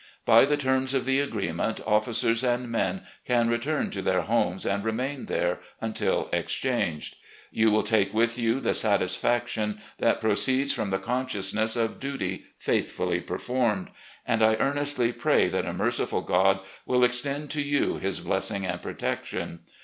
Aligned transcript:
By 0.25 0.45
the 0.45 0.57
terms 0.57 0.95
of 0.95 1.05
the 1.05 1.19
agreement, 1.19 1.79
officers 1.85 2.43
and 2.43 2.71
men 2.71 3.03
can 3.27 3.49
return 3.49 3.91
to 3.91 4.01
their 4.01 4.21
homes 4.21 4.65
and 4.65 4.83
remain 4.83 5.25
there 5.25 5.59
until 5.79 6.27
exchanged. 6.33 7.17
You 7.51 7.69
will 7.69 7.83
take 7.83 8.11
with 8.11 8.35
you 8.35 8.59
the 8.59 8.73
satisfaction 8.73 9.79
that 9.99 10.19
proceeds 10.19 10.73
from 10.73 10.89
the 10.89 10.97
consciousness 10.97 11.75
of 11.75 11.99
duty 11.99 12.45
faithfully 12.57 13.19
performed; 13.21 13.89
and 14.25 14.41
I 14.41 14.55
earnestly 14.55 15.11
pray 15.13 15.49
that 15.49 15.67
a 15.67 15.71
merciful 15.73 16.21
God 16.21 16.61
will 16.87 17.03
extend 17.03 17.51
to 17.51 17.61
you 17.61 17.97
His 17.97 18.21
blessing 18.21 18.65
and 18.65 18.81
protection. 18.81 19.59